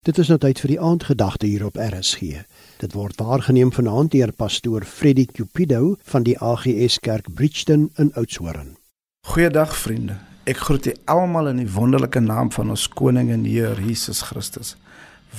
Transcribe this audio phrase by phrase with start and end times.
[0.00, 2.38] Dit is nou tyd vir die aandgedagte hier op RSG.
[2.80, 8.78] Dit word waargeneem vanaand deur pastoor Freddie Cupido van die AGS Kerk Bridgton in Oudtshoorn.
[9.28, 10.16] Goeiedag vriende.
[10.48, 14.72] Ek groet julle almal in die wonderlike naam van ons koning en Heer Jesus Christus.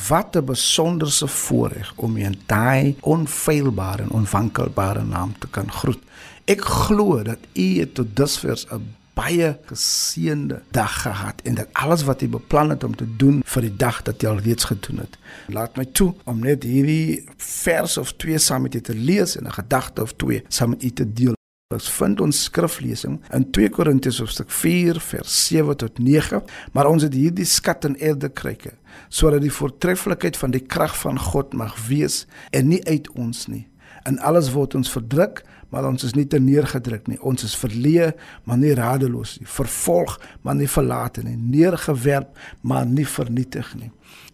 [0.07, 6.03] Wat 'n besonderse voorreg om in daai onfeilbare en onwankelbare naam te kan groet.
[6.45, 12.21] Ek glo dat u tot dusver 'n baie geseënde dag gehad en dat alles wat
[12.21, 15.17] jy beplan het om te doen vir die dag dat jy al reeds gedoen het.
[15.47, 19.47] Laat my toe om net hierdie vers of twee saam met jou te lees en
[19.47, 21.35] 'n gedagte of twee saam met u te deel.
[21.71, 27.03] Ons vind ons skriflesing in 2 Korintiërs hoofstuk 4 vers 7 tot 9, maar ons
[27.03, 28.73] het hierdie skat in erde kryke
[29.09, 33.67] sodat die voortreffelikheid van die krag van God mag wees en nie uit ons nie.
[34.09, 37.19] In alles word ons verdruk, maar ons is nie te neergedruk nie.
[37.21, 38.11] Ons is verleë,
[38.43, 39.47] maar nie radeloos nie.
[39.47, 41.37] Vervolg, maar nie verlate nie.
[41.39, 43.91] Neergewerp, maar nie vernietig nie.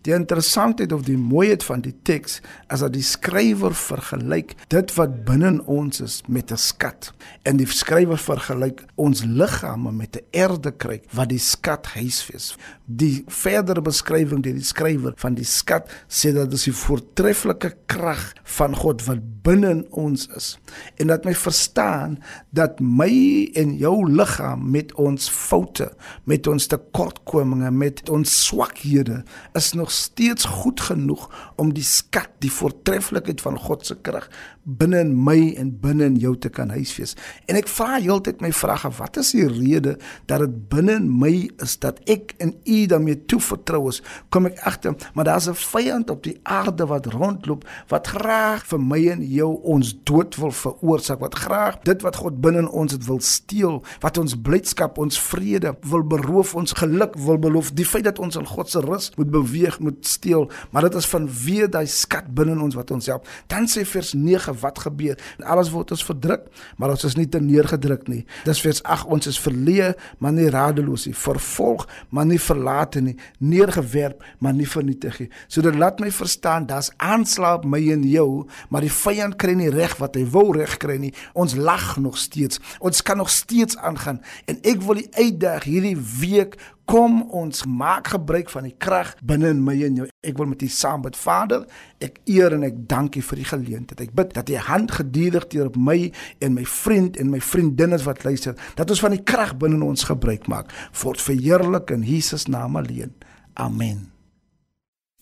[0.08, 2.38] Die interessantheid of die mooiheid van die teks
[2.72, 7.12] is dat die skrywer vergelyk dit wat binne ons is met 'n skat
[7.44, 12.56] en die skrywer vergelyk ons liggame met 'n erdekruik wat die skat huisves.
[12.86, 18.34] Die verdere beskrywing deur die skrywer van die skat sê dat dit die voortreffelike krag
[18.44, 20.58] van God wat binne ons is
[20.98, 22.18] en dat my verstaan
[22.56, 23.12] dat my
[23.60, 25.90] en jou liggaam met ons foute,
[26.30, 29.24] met ons tekortkominge, met ons swakhede
[29.58, 31.28] is nog steeds goed genoeg
[31.60, 34.30] om die skat, die voortreffelikheid van God se krag
[34.68, 37.16] binne in my en binne in jou te kan huisves.
[37.48, 39.96] En ek vra heeltyd my vrae, wat is die rede
[40.28, 41.32] dat dit binne in my
[41.64, 44.02] is dat ek en u daarmee toevertrou is?
[44.34, 48.80] Kom ek agter, maar daar's 'n vyand op die aarde wat rondloop wat graag vir
[48.80, 52.94] my en jou ons dood wil veroorsaak, wat graag dit wat God binne in ons
[52.96, 57.86] het wil steel, wat ons blydskap, ons vrede wil beroof, ons geluk wil beloof, die
[57.88, 61.70] feit dat ons in God se rus moet beweeg, moet steel, maar dit is vanweë
[61.74, 63.28] daai skat binne in ons wat ons help.
[63.52, 65.18] Dan sê vers 9 wat gebeur.
[65.44, 68.24] Alles word ons verdruk, maar ons is nie te neergedruk nie.
[68.48, 71.16] Dis vers 8 ons is verleë, maar nie radeloos nie.
[71.18, 73.16] Vervolg, maar nie verlate nie.
[73.40, 75.30] Neergewerp, maar nie vernietig nie.
[75.48, 79.72] So dit laat my verstaan daar's aanslaap my en jou, maar die vyand kry nie
[79.74, 81.07] reg wat hy wou reg kry nie.
[81.34, 82.60] Ons lag nog steeds.
[82.80, 86.58] Ons kan nog steeds aangaan en ek wil die uitdag hierdie week
[86.88, 90.08] kom ons maak gebruik van die krag binne in my en jou.
[90.24, 91.20] Ek wil met u saam bid.
[91.20, 91.66] Vader,
[92.04, 94.06] ek eer en ek dank u vir die geleentheid.
[94.08, 96.00] Ek bid dat u hand geduldig teer op my
[96.40, 100.08] en my vriend en my vriendinne wat luister, dat ons van die krag binne ons
[100.08, 100.72] gebruik maak.
[101.04, 103.12] Word verheerlik in Jesus naam alleen.
[103.60, 104.17] Amen.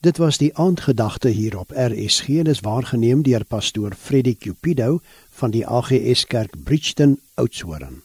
[0.06, 5.00] Dit was die aandgedagte hier op RSG en is waargeneem deur pastoor Freddie Cupido
[5.30, 8.04] van die AGS Kerk Bridgton Oudtshoorn.